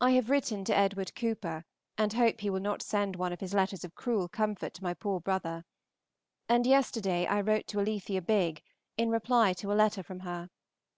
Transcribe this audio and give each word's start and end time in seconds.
I 0.00 0.12
have 0.12 0.30
written 0.30 0.64
to 0.64 0.74
Edward 0.74 1.14
Cooper, 1.14 1.66
and 1.98 2.14
hope 2.14 2.40
he 2.40 2.48
will 2.48 2.60
not 2.62 2.80
send 2.80 3.14
one 3.14 3.30
of 3.30 3.40
his 3.40 3.52
letters 3.52 3.84
of 3.84 3.94
cruel 3.94 4.26
comfort 4.26 4.72
to 4.72 4.82
my 4.82 4.94
poor 4.94 5.20
brother: 5.20 5.66
and 6.48 6.66
yesterday 6.66 7.26
I 7.26 7.42
wrote 7.42 7.66
to 7.66 7.78
Alethea 7.80 8.22
Bigg, 8.22 8.62
in 8.96 9.10
reply 9.10 9.52
to 9.52 9.70
a 9.70 9.74
letter 9.76 10.02
from 10.02 10.20
her. 10.20 10.48